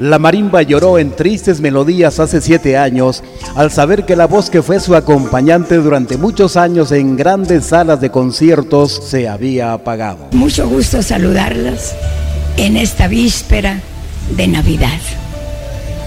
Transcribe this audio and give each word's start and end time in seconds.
La 0.00 0.18
marimba 0.18 0.62
lloró 0.62 0.98
en 0.98 1.10
tristes 1.10 1.60
melodías 1.60 2.20
hace 2.20 2.40
siete 2.40 2.78
años 2.78 3.22
al 3.54 3.70
saber 3.70 4.06
que 4.06 4.16
la 4.16 4.26
voz 4.26 4.48
que 4.48 4.62
fue 4.62 4.80
su 4.80 4.96
acompañante 4.96 5.76
durante 5.76 6.16
muchos 6.16 6.56
años 6.56 6.90
en 6.90 7.18
grandes 7.18 7.66
salas 7.66 8.00
de 8.00 8.08
conciertos 8.08 8.98
se 9.06 9.28
había 9.28 9.74
apagado. 9.74 10.28
Mucho 10.32 10.66
gusto 10.66 11.02
saludarlas 11.02 11.94
en 12.56 12.78
esta 12.78 13.08
víspera 13.08 13.78
de 14.34 14.48
Navidad. 14.48 15.00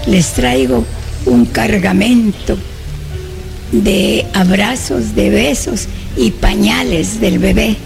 Les 0.08 0.32
traigo 0.32 0.84
un 1.26 1.46
cargamento 1.46 2.58
de 3.70 4.26
abrazos, 4.34 5.14
de 5.14 5.30
besos 5.30 5.86
y 6.16 6.32
pañales 6.32 7.20
del 7.20 7.38
bebé 7.38 7.76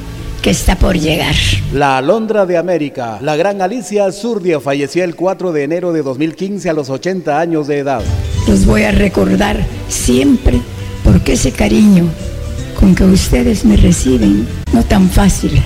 que 0.43 0.51
está 0.51 0.77
por 0.77 0.99
llegar. 0.99 1.35
La 1.73 1.99
Alondra 1.99 2.47
de 2.47 2.57
América, 2.57 3.19
la 3.21 3.37
gran 3.37 3.61
Alicia 3.63 4.11
Zurdia, 4.13 4.61
falleció 4.61 5.05
el 5.05 5.15
4 5.15 5.53
de 5.53 5.65
enero 5.65 5.93
de 5.93 6.03
2015 6.03 6.71
a 6.71 6.73
los 6.73 6.91
80 6.91 7.39
años 7.39 7.67
de 7.67 7.79
edad. 7.79 8.03
Los 8.47 8.67
voy 8.67 8.83
a 8.83 8.93
recordar 8.93 9.65
siempre 9.89 10.61
porque 11.05 11.33
ese 11.35 11.53
cariño 11.53 12.07
con 12.79 12.95
que 12.95 13.05
ustedes 13.05 13.65
me 13.65 13.77
reciben, 13.77 14.47
no 14.73 14.83
tan 14.85 15.09
fácil, 15.09 15.61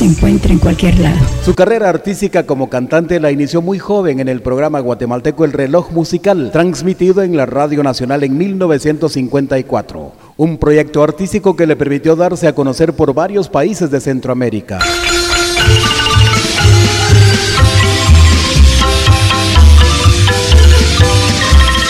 se 0.00 0.06
encuentra 0.06 0.50
en 0.50 0.58
cualquier 0.58 0.98
lado. 0.98 1.18
Su 1.44 1.54
carrera 1.54 1.90
artística 1.90 2.46
como 2.46 2.70
cantante 2.70 3.20
la 3.20 3.32
inició 3.32 3.60
muy 3.60 3.78
joven 3.78 4.18
en 4.18 4.28
el 4.28 4.40
programa 4.40 4.80
guatemalteco 4.80 5.44
El 5.44 5.52
Reloj 5.52 5.90
Musical, 5.90 6.50
transmitido 6.50 7.22
en 7.22 7.36
la 7.36 7.44
Radio 7.44 7.82
Nacional 7.82 8.24
en 8.24 8.38
1954 8.38 10.12
un 10.38 10.56
proyecto 10.56 11.02
artístico 11.02 11.54
que 11.54 11.66
le 11.66 11.76
permitió 11.76 12.16
darse 12.16 12.48
a 12.48 12.54
conocer 12.54 12.94
por 12.94 13.12
varios 13.12 13.50
países 13.50 13.90
de 13.90 14.00
Centroamérica. 14.00 14.78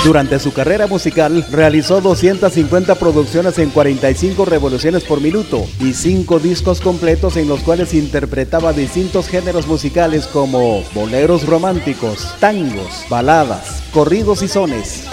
Durante 0.04 0.38
su 0.38 0.54
carrera 0.54 0.86
musical 0.86 1.44
realizó 1.50 2.00
250 2.00 2.94
producciones 2.94 3.58
en 3.58 3.68
45 3.68 4.46
revoluciones 4.46 5.04
por 5.04 5.20
minuto 5.20 5.66
y 5.78 5.92
5 5.92 6.38
discos 6.38 6.80
completos 6.80 7.36
en 7.36 7.48
los 7.48 7.60
cuales 7.60 7.92
interpretaba 7.92 8.72
distintos 8.72 9.28
géneros 9.28 9.66
musicales 9.66 10.26
como 10.26 10.82
boleros 10.94 11.46
románticos, 11.46 12.34
tangos, 12.40 13.04
baladas, 13.10 13.82
corridos 13.92 14.42
y 14.42 14.48
sones. 14.48 15.04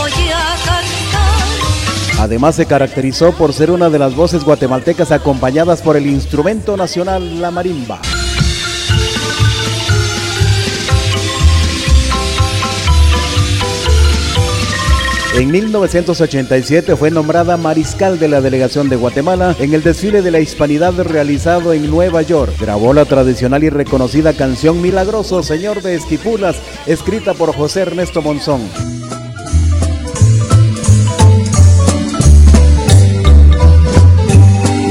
Además 2.18 2.56
se 2.56 2.66
caracterizó 2.66 3.34
por 3.34 3.52
ser 3.52 3.72
una 3.72 3.90
de 3.90 4.00
las 4.00 4.16
voces 4.16 4.46
guatemaltecas 4.46 5.12
acompañadas 5.12 5.82
por 5.82 5.98
el 5.98 6.08
instrumento 6.08 6.78
nacional 6.78 7.42
la 7.42 7.52
marimba. 7.52 8.00
En 15.38 15.52
1987 15.52 16.96
fue 16.96 17.12
nombrada 17.12 17.58
mariscal 17.58 18.18
de 18.18 18.28
la 18.28 18.42
delegación 18.42 18.90
de 18.90 18.96
Guatemala 18.96 19.56
en 19.60 19.76
el 19.76 19.84
desfile 19.84 20.24
de 20.24 20.32
la 20.32 20.40
hispanidad 20.40 21.00
realizado 21.04 21.74
en 21.74 21.92
Nueva 21.92 22.24
York. 22.24 22.54
Grabó 22.60 22.92
la 22.92 23.06
tradicional 23.06 23.64
y 23.64 23.70
reconocida 23.70 24.34
canción 24.34 24.82
Milagroso 24.82 25.44
Señor 25.44 25.84
de 25.84 25.94
Esquipulas, 25.94 26.56
escrita 26.88 27.36
por 27.36 27.54
José 27.54 27.82
Ernesto 27.82 28.24
Monzón. 28.24 28.62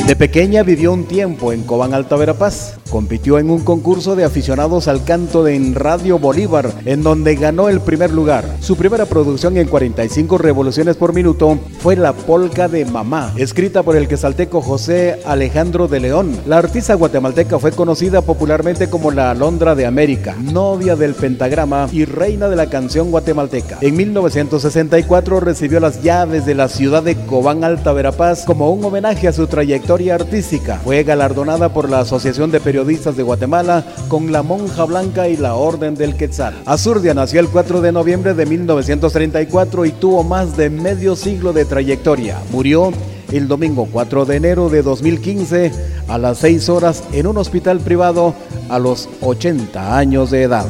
De 0.06 0.14
pequeña 0.14 0.62
vivió 0.62 0.92
un 0.92 1.06
tiempo 1.06 1.52
en 1.52 1.64
Cobán 1.64 1.92
Alta 1.92 2.14
Verapaz. 2.14 2.78
Compitió 2.90 3.38
en 3.38 3.50
un 3.50 3.64
concurso 3.64 4.14
de 4.14 4.24
aficionados 4.24 4.86
al 4.86 5.02
canto 5.02 5.48
en 5.48 5.74
Radio 5.74 6.20
Bolívar, 6.20 6.72
en 6.84 7.02
donde 7.02 7.34
ganó 7.34 7.68
el 7.68 7.80
primer 7.80 8.12
lugar. 8.12 8.44
Su 8.60 8.76
primera 8.76 9.06
producción 9.06 9.56
en 9.56 9.66
45 9.66 10.38
revoluciones 10.38 10.96
por 10.96 11.12
minuto 11.12 11.58
fue 11.80 11.96
La 11.96 12.12
Polca 12.12 12.68
de 12.68 12.84
Mamá, 12.84 13.32
escrita 13.36 13.82
por 13.82 13.96
el 13.96 14.06
quesalteco 14.06 14.62
José 14.62 15.20
Alejandro 15.26 15.88
de 15.88 15.98
León. 15.98 16.38
La 16.46 16.58
artista 16.58 16.94
guatemalteca 16.94 17.58
fue 17.58 17.72
conocida 17.72 18.22
popularmente 18.22 18.88
como 18.88 19.10
la 19.10 19.32
Alondra 19.32 19.74
de 19.74 19.84
América, 19.84 20.36
novia 20.40 20.94
del 20.94 21.14
pentagrama 21.14 21.88
y 21.90 22.04
reina 22.04 22.48
de 22.48 22.56
la 22.56 22.70
canción 22.70 23.10
guatemalteca. 23.10 23.78
En 23.80 23.96
1964 23.96 25.40
recibió 25.40 25.80
las 25.80 26.02
llaves 26.02 26.46
de 26.46 26.54
la 26.54 26.68
ciudad 26.68 27.02
de 27.02 27.16
Cobán 27.16 27.64
Alta 27.64 27.92
Verapaz 27.92 28.44
como 28.44 28.70
un 28.70 28.84
homenaje 28.84 29.26
a 29.26 29.32
su 29.32 29.48
trayectoria 29.48 30.14
artística. 30.14 30.80
Fue 30.84 31.02
galardonada 31.02 31.70
por 31.70 31.90
la 31.90 32.00
Asociación 32.00 32.52
de 32.52 32.60
Periodistas 32.60 32.75
de 32.84 33.22
Guatemala 33.22 33.86
con 34.08 34.32
la 34.32 34.42
Monja 34.42 34.84
Blanca 34.84 35.28
y 35.28 35.38
la 35.38 35.54
Orden 35.54 35.94
del 35.94 36.14
Quetzal. 36.14 36.54
Azurdia 36.66 37.14
nació 37.14 37.40
el 37.40 37.48
4 37.48 37.80
de 37.80 37.90
noviembre 37.90 38.34
de 38.34 38.44
1934 38.44 39.86
y 39.86 39.92
tuvo 39.92 40.22
más 40.22 40.58
de 40.58 40.68
medio 40.68 41.16
siglo 41.16 41.54
de 41.54 41.64
trayectoria. 41.64 42.38
Murió 42.52 42.92
el 43.32 43.48
domingo 43.48 43.88
4 43.90 44.26
de 44.26 44.36
enero 44.36 44.68
de 44.68 44.82
2015 44.82 45.72
a 46.06 46.18
las 46.18 46.36
6 46.38 46.68
horas 46.68 47.02
en 47.12 47.26
un 47.26 47.38
hospital 47.38 47.80
privado 47.80 48.34
a 48.68 48.78
los 48.78 49.08
80 49.22 49.96
años 49.96 50.30
de 50.30 50.42
edad. 50.42 50.66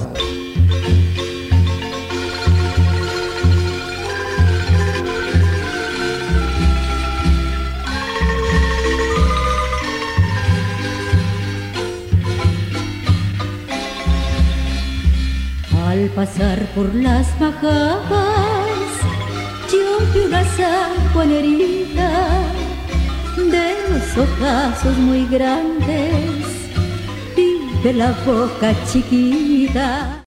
Al 16.07 16.13
pasar 16.13 16.65
por 16.73 16.95
las 16.95 17.37
bajadas, 17.41 17.99
yo 19.73 19.99
vi 20.15 20.21
una 20.21 20.45
sanjuanerita 20.45 22.11
de 23.37 23.75
los 23.91 24.17
ojazos 24.17 24.97
muy 24.99 25.27
grandes 25.27 26.47
y 27.37 27.83
de 27.83 27.93
la 27.93 28.13
boca 28.25 28.73
chiquita. 28.87 30.23